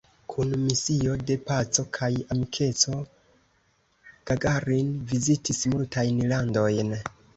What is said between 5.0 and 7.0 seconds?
vizitis multajn landojn.